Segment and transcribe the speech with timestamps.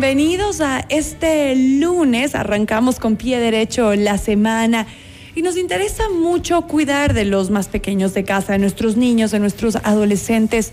[0.00, 2.36] bienvenidos a este lunes.
[2.36, 4.86] Arrancamos con pie derecho la semana
[5.34, 9.40] y nos interesa mucho cuidar de los más pequeños de casa, de nuestros niños, de
[9.40, 10.72] nuestros adolescentes.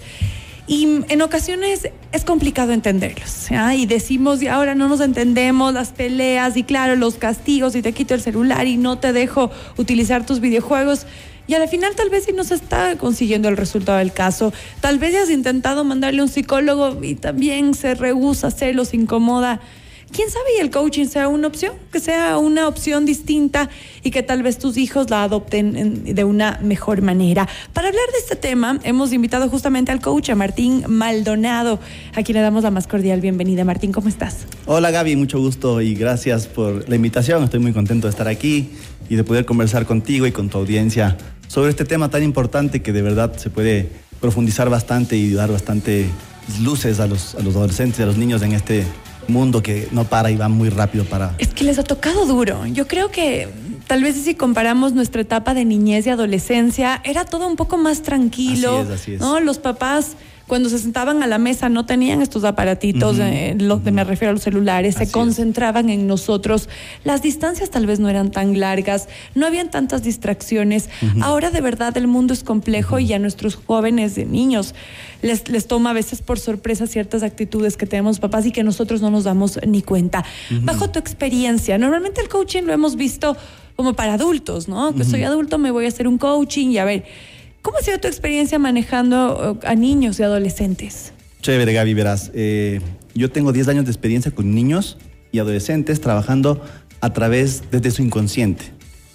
[0.67, 3.47] Y en ocasiones es complicado entenderlos.
[3.75, 7.93] Y decimos, y ahora no nos entendemos, las peleas, y claro, los castigos, y te
[7.93, 11.07] quito el celular y no te dejo utilizar tus videojuegos.
[11.48, 15.00] Y al final tal vez si no se está consiguiendo el resultado del caso, tal
[15.00, 19.61] vez has intentado mandarle a un psicólogo y también se rehúsa, se los incomoda
[20.11, 23.69] quién sabe y el coaching sea una opción, que sea una opción distinta
[24.02, 27.47] y que tal vez tus hijos la adopten de una mejor manera.
[27.74, 31.80] Para hablar de este tema, hemos invitado justamente al coach, a Martín Maldonado,
[32.16, 33.66] a quien le damos la más cordial bienvenida.
[33.66, 34.45] Martín, ¿cómo estás?
[34.66, 37.44] Hola Gaby, mucho gusto y gracias por la invitación.
[37.44, 38.69] Estoy muy contento de estar aquí
[39.09, 41.17] y de poder conversar contigo y con tu audiencia
[41.55, 46.05] sobre este tema tan importante que de verdad se puede profundizar bastante y dar bastante
[46.61, 48.83] luces a los, a los adolescentes y a los niños en este
[49.30, 51.33] mundo que no para y va muy rápido para...
[51.38, 52.65] Es que les ha tocado duro.
[52.65, 53.47] Yo creo que
[53.88, 58.02] tal vez si comparamos nuestra etapa de niñez y adolescencia, era todo un poco más
[58.02, 58.80] tranquilo.
[58.80, 59.21] Así es, así es.
[59.21, 59.39] ¿no?
[59.39, 63.91] Los papás cuando se sentaban a la mesa no tenían estos aparatitos, eh, lo que
[63.91, 66.69] me refiero a los celulares, se concentraban en nosotros.
[67.03, 70.89] Las distancias tal vez no eran tan largas, no habían tantas distracciones.
[71.21, 74.75] Ahora de verdad el mundo es complejo y a nuestros jóvenes de niños
[75.21, 79.02] les, les toma a veces por sorpresa ciertas actitudes que tenemos papás y que nosotros
[79.02, 80.23] no nos damos ni cuenta.
[80.61, 83.35] Bajo tu experiencia, normalmente el coaching lo hemos visto
[83.75, 84.93] como para adultos, ¿no?
[84.95, 87.03] Que soy adulto, me voy a hacer un coaching y a ver
[87.66, 91.13] ¿Cómo ha sido tu experiencia manejando uh, a niños y adolescentes?
[91.41, 92.30] Chévere, Gaby, verás.
[92.35, 92.80] Eh,
[93.16, 94.99] yo tengo 10 años de experiencia con niños
[95.31, 96.63] y adolescentes trabajando
[97.02, 98.66] a través desde su inconsciente,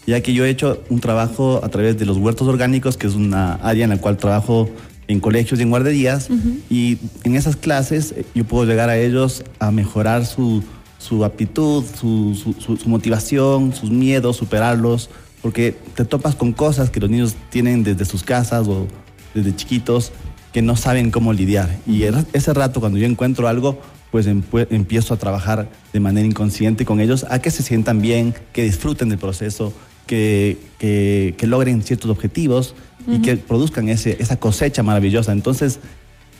[0.04, 3.14] ya que yo he hecho un trabajo a través de los huertos orgánicos, que es
[3.14, 4.68] una área en la cual trabajo
[5.06, 6.28] en colegios y en guarderías,
[6.68, 10.64] y en esas clases eh, yo puedo llegar a ellos a mejorar su,
[10.98, 15.08] su aptitud, su, su motivación, sus miedos, superarlos,
[15.42, 18.86] porque te topas con cosas que los niños tienen desde sus casas o
[19.34, 20.12] desde chiquitos
[20.52, 21.78] que no saben cómo lidiar.
[21.86, 22.02] Y
[22.32, 23.80] ese rato cuando yo encuentro algo,
[24.10, 28.64] pues empiezo a trabajar de manera inconsciente con ellos a que se sientan bien, que
[28.64, 29.72] disfruten del proceso,
[30.06, 32.74] que, que, logren ciertos objetivos
[33.06, 35.30] y que produzcan ese, esa cosecha maravillosa.
[35.30, 35.78] Entonces,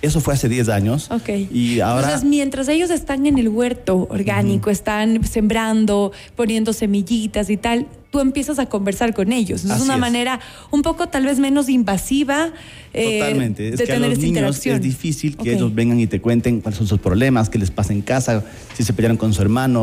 [0.03, 1.11] eso fue hace 10 años.
[1.11, 1.29] Ok.
[1.53, 2.05] Y ahora.
[2.05, 8.21] Entonces, mientras ellos están en el huerto orgánico, están sembrando, poniendo semillitas y tal, tú
[8.21, 9.65] empiezas a conversar con ellos.
[9.65, 10.41] Es una manera
[10.71, 12.53] un poco tal vez menos invasiva
[12.93, 13.69] eh, Totalmente.
[13.69, 16.61] Es de que tener a los niños es difícil que ellos vengan y te cuenten
[16.61, 18.45] cuáles son sus problemas, qué les pasa en casa,
[18.75, 19.83] si se pelearon con su hermano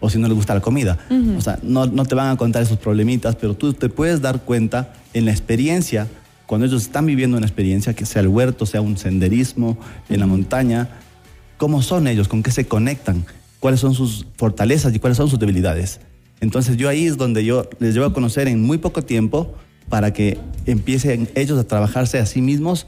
[0.00, 0.98] o, si no les gusta la comida.
[1.36, 4.42] O sea, no, no te van a contar esos problemitas, pero tú te puedes dar
[4.42, 6.06] cuenta en la experiencia,
[6.48, 9.76] cuando ellos están viviendo una experiencia, que sea el huerto, sea un senderismo
[10.08, 10.88] en la montaña,
[11.58, 13.26] cómo son ellos, con qué se conectan,
[13.60, 16.00] cuáles son sus fortalezas y cuáles son sus debilidades.
[16.40, 19.52] Entonces yo ahí es donde yo les llevo a conocer en muy poco tiempo
[19.90, 22.86] para que empiecen ellos a trabajarse a sí mismos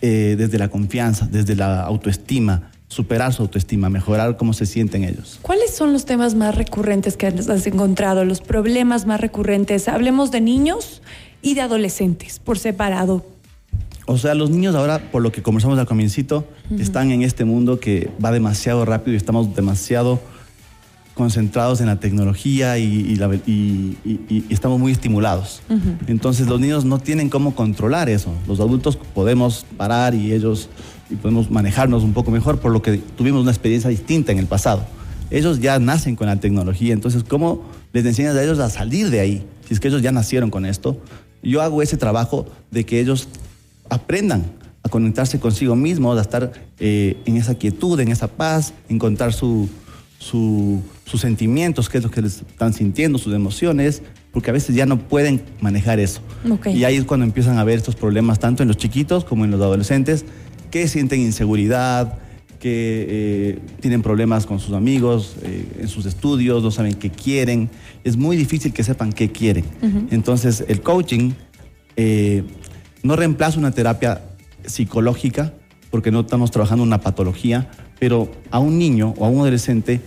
[0.00, 5.38] eh, desde la confianza, desde la autoestima, superar su autoestima, mejorar cómo se sienten ellos.
[5.42, 9.86] ¿Cuáles son los temas más recurrentes que has encontrado, los problemas más recurrentes?
[9.86, 11.02] Hablemos de niños
[11.46, 13.24] y de adolescentes por separado.
[14.06, 16.44] O sea, los niños ahora, por lo que conversamos al comiencito,
[16.76, 20.18] están en este mundo que va demasiado rápido y estamos demasiado
[21.14, 23.16] concentrados en la tecnología y,
[24.50, 25.62] estamos muy estimulados.
[26.08, 28.32] Entonces los niños no tienen cómo controlar eso.
[28.48, 30.68] Los adultos podemos parar y ellos
[31.10, 34.46] y podemos manejarnos un poco mejor por lo que tuvimos una experiencia distinta en el
[34.46, 34.84] pasado.
[35.30, 39.20] Ellos ya nacen con la tecnología, entonces ¿cómo les enseñas a ellos a salir de
[39.20, 39.46] ahí?
[39.66, 41.00] Si es que ellos ya nacieron con esto.
[41.46, 43.28] Yo hago ese trabajo de que ellos
[43.88, 44.44] aprendan
[44.82, 49.68] a conectarse consigo mismos, a estar eh, en esa quietud, en esa paz, encontrar su,
[50.18, 54.02] sus sentimientos, qué es lo que les están sintiendo, sus emociones,
[54.32, 56.20] porque a veces ya no pueden manejar eso.
[56.66, 59.50] Y ahí es cuando empiezan a ver estos problemas, tanto en los chiquitos como en
[59.50, 60.24] los adolescentes,
[60.70, 62.18] que sienten inseguridad,
[62.66, 67.70] que eh, tienen problemas con sus amigos, eh, en sus estudios, no saben qué quieren.
[68.02, 69.64] Es muy difícil que sepan qué quieren.
[70.10, 71.30] Entonces, el coaching
[71.94, 72.42] eh,
[73.04, 74.20] no reemplaza una terapia
[74.64, 75.54] psicológica,
[75.92, 77.70] porque no estamos trabajando una patología,
[78.00, 80.00] pero a un niño o a un adolescente,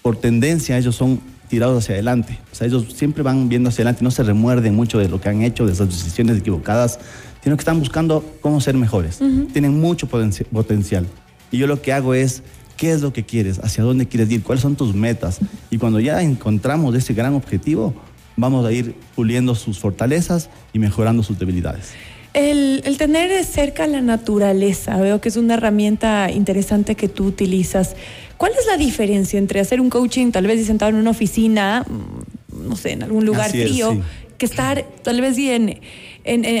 [0.00, 1.20] por tendencia, ellos son
[1.50, 2.38] tirados hacia adelante.
[2.50, 5.28] O sea, ellos siempre van viendo hacia adelante, no se remuerden mucho de lo que
[5.28, 6.98] han hecho, de esas decisiones equivocadas,
[7.44, 9.18] sino que están buscando cómo ser mejores.
[9.52, 11.06] Tienen mucho potencial.
[11.50, 12.42] Y yo lo que hago es,
[12.76, 13.58] ¿qué es lo que quieres?
[13.58, 14.42] ¿Hacia dónde quieres ir?
[14.42, 15.38] ¿Cuáles son tus metas?
[15.70, 17.94] Y cuando ya encontramos ese gran objetivo,
[18.36, 21.92] vamos a ir puliendo sus fortalezas y mejorando sus debilidades.
[22.34, 27.96] El, el, tener cerca la naturaleza, veo que es una herramienta interesante que tú utilizas.
[28.36, 32.68] ¿Cuál es la diferencia entre hacer un coaching tal vez sentado en una oficina, mm,
[32.68, 33.98] no sé, en algún lugar frío,
[34.36, 35.80] que estar tal vez bien en,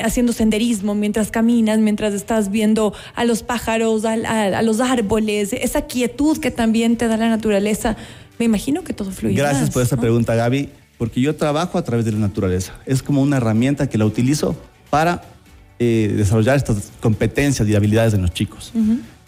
[0.04, 5.82] haciendo senderismo mientras caminas, mientras estás viendo a los pájaros, a, a, los árboles, esa
[5.82, 7.96] quietud que también te da la naturaleza?
[8.38, 9.36] Me imagino que todo fluye.
[9.36, 10.68] Gracias por esa pregunta, Gaby,
[10.98, 12.74] porque yo trabajo a través de la naturaleza.
[12.86, 14.56] Es como una herramienta que la utilizo
[14.90, 15.22] para
[15.78, 18.72] eh, desarrollar estas competencias y habilidades en los chicos.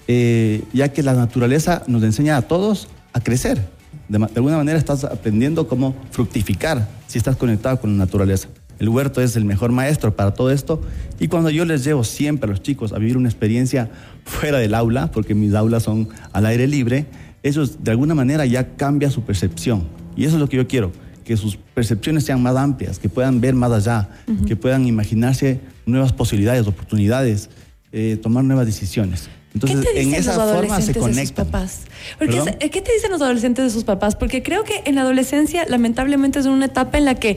[0.06, 3.60] Eh, ya que la naturaleza nos enseña a todos a crecer.
[4.08, 8.48] De, alguna manera estás aprendiendo cómo fructificar si estás conectado con la naturaleza.
[8.78, 10.80] El huerto es el mejor maestro para todo esto.
[11.18, 13.90] Y cuando yo les llevo siempre a los chicos a vivir una experiencia
[14.24, 17.06] fuera del aula, porque mis aulas son al aire libre,
[17.42, 19.88] ellos de alguna manera ya cambia su percepción.
[20.16, 20.92] Y eso es lo que yo quiero
[21.28, 24.08] que sus percepciones sean más amplias, que puedan ver más allá,
[24.46, 27.50] que puedan imaginarse nuevas posibilidades, oportunidades,
[27.92, 29.28] eh, tomar nuevas decisiones.
[29.52, 31.44] Entonces, en esa forma se conectan.
[31.44, 31.82] Papás?
[32.18, 32.40] Porque,
[32.70, 34.16] ¿Qué te dicen los adolescentes de sus papás?
[34.16, 37.36] Porque creo que en la adolescencia, lamentablemente, es una etapa en la que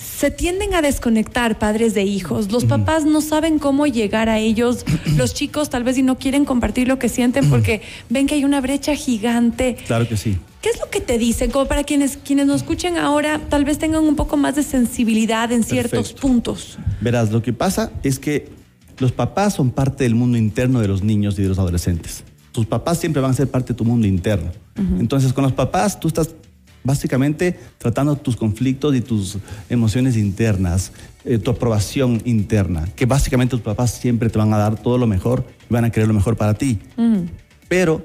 [0.00, 2.50] se tienden a desconectar padres de hijos.
[2.50, 4.84] Los papás no saben cómo llegar a ellos.
[5.16, 8.44] Los chicos tal vez y no quieren compartir lo que sienten porque ven que hay
[8.44, 9.76] una brecha gigante.
[9.86, 10.38] Claro que sí.
[10.60, 11.50] ¿Qué es lo que te dicen?
[11.50, 15.50] Como para quienes, quienes nos escuchen ahora, tal vez tengan un poco más de sensibilidad
[15.52, 16.78] en ciertos puntos.
[17.00, 18.48] Verás, lo que pasa es que
[18.98, 22.24] los papás son parte del mundo interno de los niños y de los adolescentes.
[22.52, 24.50] Tus papás siempre van a ser parte de tu mundo interno.
[24.98, 26.34] Entonces, con los papás tú estás
[26.84, 29.38] básicamente tratando tus conflictos y tus
[29.68, 30.92] emociones internas,
[31.24, 35.06] eh, tu aprobación interna, que básicamente tus papás siempre te van a dar todo lo
[35.06, 36.78] mejor y van a querer lo mejor para ti.
[37.68, 38.02] Pero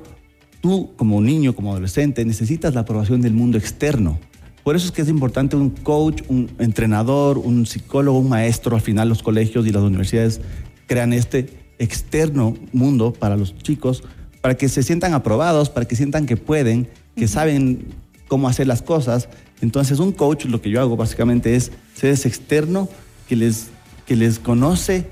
[0.61, 4.19] tú como niño, como adolescente, necesitas la aprobación del mundo externo.
[4.63, 8.75] Por eso es que es importante un coach, un entrenador, un psicólogo, un maestro.
[8.75, 10.41] Al final los colegios y las universidades
[10.87, 14.03] crean este externo mundo para los chicos,
[14.41, 17.85] para que se sientan aprobados, para que sientan que pueden, que saben
[18.27, 19.29] cómo hacer las cosas.
[19.61, 22.89] Entonces un coach lo que yo hago básicamente es ser ese externo
[23.27, 23.67] que les,
[24.05, 25.07] que les conoce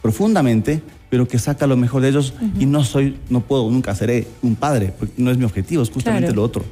[0.00, 4.26] profundamente, pero que saca lo mejor de ellos y no soy, no puedo, nunca seré
[4.42, 6.64] un padre, porque no es mi objetivo, es justamente lo otro.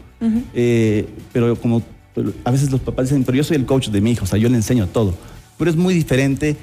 [0.54, 1.82] Eh, pero como
[2.44, 4.38] a veces los papás dicen, pero yo soy el coach de mi hijo, o sea,
[4.38, 5.14] yo le enseño todo.
[5.58, 6.56] Pero es muy diferente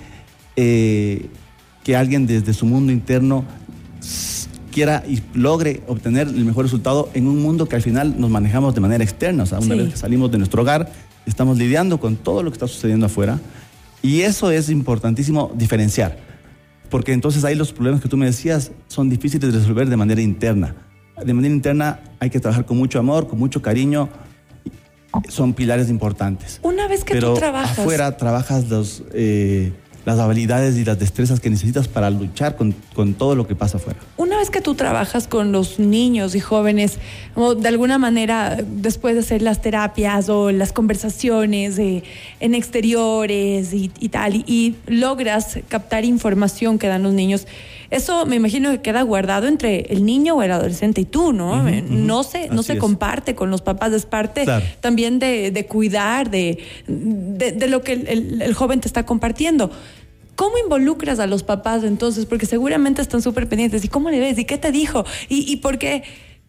[0.56, 1.27] eh,
[1.83, 3.45] que alguien desde su mundo interno
[4.77, 8.75] quiera y logre obtener el mejor resultado en un mundo que al final nos manejamos
[8.75, 9.41] de manera externa.
[9.41, 10.91] O sea, una vez que salimos de nuestro hogar,
[11.25, 13.39] estamos lidiando con todo lo que está sucediendo afuera.
[14.03, 16.19] Y eso es importantísimo diferenciar.
[16.91, 20.21] Porque entonces ahí los problemas que tú me decías son difíciles de resolver de manera
[20.21, 20.75] interna.
[21.25, 24.09] De manera interna hay que trabajar con mucho amor, con mucho cariño.
[25.27, 26.59] Son pilares importantes.
[26.62, 27.79] Una vez que Pero tú trabajas.
[27.79, 29.01] Afuera trabajas los.
[29.12, 29.71] Eh,
[30.07, 33.75] las habilidades y las destrezas que necesitas para luchar con, con, todo lo que pasa
[33.75, 34.00] afuera.
[34.38, 37.00] Una vez que tú trabajas con los niños y jóvenes,
[37.34, 43.89] o de alguna manera, después de hacer las terapias o las conversaciones en exteriores y,
[44.10, 47.48] tal, y, logras captar información que dan los niños,
[47.89, 51.63] eso me imagino que queda guardado entre el niño o el adolescente y tú, ¿no?
[51.63, 54.45] No se, no se comparte con los papás, es parte
[54.81, 59.72] también de, de, cuidar de, de, lo que el, el joven te está compartiendo.
[60.38, 62.28] ¿Cómo involucras a los papás entonces?
[62.28, 63.84] Porque seguramente están súper pendientes.
[63.84, 64.38] ¿Y cómo le ves?
[64.38, 65.04] ¿Y qué te dijo?
[65.30, 66.03] ¿Y, por qué?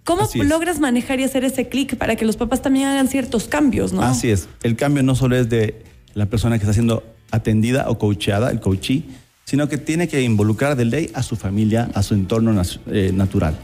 [0.05, 3.95] ¿Cómo logras manejar y hacer ese clic para que los papás también hagan ciertos cambios,
[3.95, 4.03] no?
[4.03, 4.47] Así es.
[4.63, 8.61] El cambio no solo es de la persona que está siendo atendida o coacheada, el
[8.61, 9.05] coachee,
[9.47, 13.57] sino que tiene que involucrar de ley a su familia, a su entorno eh, natural.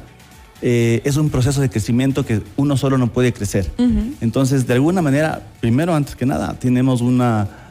[0.62, 3.70] Eh, es un proceso de crecimiento que uno solo no puede crecer.
[4.22, 7.63] Entonces, de alguna manera, primero, antes que nada, tenemos una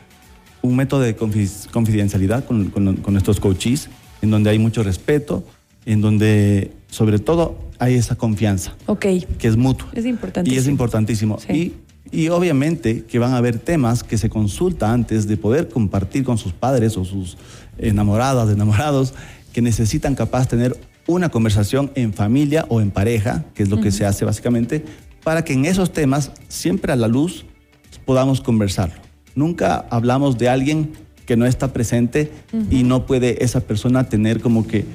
[0.64, 2.72] un método de confidencialidad con,
[3.08, 3.90] nuestros coaches,
[4.22, 5.44] en donde hay mucho respeto,
[5.86, 8.74] en donde sobre todo hay esa confianza.
[8.86, 9.06] Ok.
[9.38, 9.90] Que es mutua.
[9.94, 10.56] Es importantísimo.
[10.56, 11.38] Y es importantísimo.
[11.50, 11.74] Y,
[12.12, 16.38] y, obviamente que van a haber temas que se consulta antes de poder compartir con
[16.38, 17.38] sus padres o sus
[17.78, 19.14] enamoradas, enamorados,
[19.52, 20.78] que necesitan capaz tener
[21.08, 24.86] una conversación en familia o en pareja, que es lo que se hace básicamente,
[25.26, 27.46] para que en esos temas, siempre a la luz,
[28.06, 29.03] podamos conversarlo.
[29.36, 30.92] Nunca hablamos de alguien
[31.26, 32.32] que no está presente
[32.70, 34.86] y no puede esa persona tener como que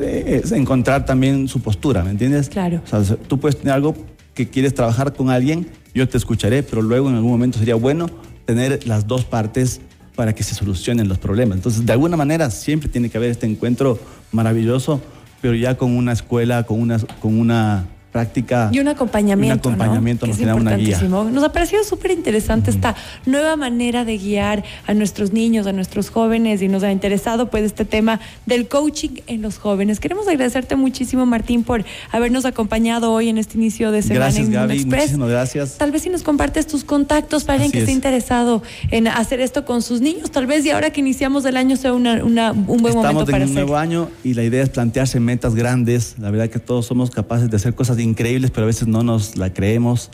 [0.00, 2.48] eh, encontrar también su postura, ¿me entiendes?
[2.48, 2.80] Claro.
[2.84, 3.94] O sea, tú puedes tener algo
[4.34, 8.06] que quieres trabajar con alguien, yo te escucharé, pero luego en algún momento sería bueno
[8.44, 9.80] tener las dos partes
[10.14, 11.56] para que se solucionen los problemas.
[11.56, 13.98] Entonces, de alguna manera siempre tiene que haber este encuentro
[14.32, 15.00] maravilloso,
[15.40, 17.86] pero ya con una escuela, con una, con una
[18.16, 18.70] práctica.
[18.72, 19.68] Y un acompañamiento.
[19.68, 20.30] Un acompañamiento, ¿no?
[20.30, 21.00] nos que es genera una guía.
[21.32, 22.94] Nos ha parecido súper interesante esta
[23.26, 27.64] nueva manera de guiar a nuestros niños, a nuestros jóvenes, y nos ha interesado pues
[27.64, 30.00] este tema del coaching en los jóvenes.
[30.00, 34.52] Queremos agradecerte muchísimo, Martín, por habernos acompañado hoy en este inicio de semana Gracias, en
[34.52, 34.74] Gaby.
[34.74, 35.00] Express.
[35.02, 35.78] Muchísimas gracias.
[35.78, 37.96] Tal vez si nos compartes tus contactos para alguien que esté es.
[37.96, 41.76] interesado en hacer esto con sus niños, tal vez y ahora que iniciamos el año
[41.76, 43.54] sea una, una- un buen Estamos momento en para un hacer.
[43.54, 46.14] nuevo año y la idea es plantearse metas grandes.
[46.18, 49.36] La verdad que todos somos capaces de hacer cosas increíbles, pero a veces no nos
[49.36, 50.10] la creemos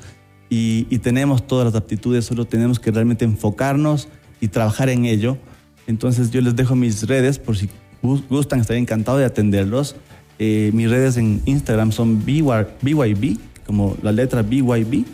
[0.50, 4.08] y, y tenemos todas las aptitudes, solo tenemos que realmente enfocarnos
[4.40, 5.38] y trabajar en ello.
[5.86, 7.68] Entonces yo les dejo mis redes por si
[8.02, 9.94] gu- gustan, estaré encantado de atenderlos.
[10.38, 12.42] Eh, mis redes en Instagram son BY
[12.82, 15.04] BYB, como la letra BYB.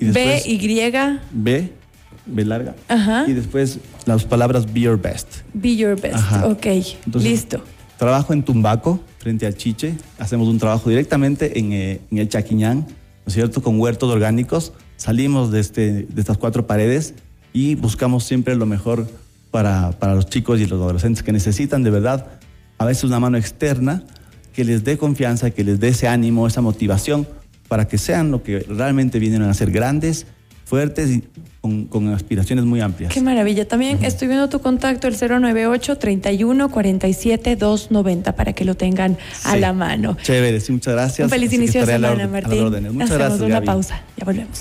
[0.00, 0.90] Y después B, Y,
[1.32, 1.72] B,
[2.26, 2.76] B larga.
[2.88, 3.24] Ajá.
[3.26, 5.38] Y después las palabras Be Your Best.
[5.54, 6.14] be your best.
[6.16, 6.46] Ajá.
[6.46, 6.66] Ok,
[7.06, 7.62] Entonces, listo.
[7.98, 9.94] Trabajo en Tumbaco, frente al Chiche.
[10.18, 12.86] Hacemos un trabajo directamente en, eh, en el Chaquiñán, ¿no
[13.26, 13.62] es cierto?
[13.62, 14.72] Con huertos orgánicos.
[14.96, 17.14] Salimos de, este, de estas cuatro paredes
[17.52, 19.06] y buscamos siempre lo mejor
[19.50, 22.26] para, para los chicos y los adolescentes que necesitan de verdad
[22.78, 24.04] a veces una mano externa
[24.52, 27.26] que les dé confianza, que les dé ese ánimo, esa motivación
[27.68, 30.26] para que sean lo que realmente vienen a ser grandes,
[30.68, 31.24] fuertes y
[31.60, 33.12] con, con aspiraciones muy amplias.
[33.12, 33.66] Qué maravilla.
[33.66, 39.54] También estoy viendo tu contacto, el 098 31 47 290, para que lo tengan a
[39.54, 39.58] Sí.
[39.60, 40.16] la mano.
[40.22, 41.24] Chévere, sí, muchas gracias.
[41.26, 42.62] Un feliz Así inicio de a semana, a Martín.
[42.62, 43.66] Muchas Hacemos gracias, una Gaby.
[43.66, 44.02] pausa.
[44.16, 44.56] Ya volvemos.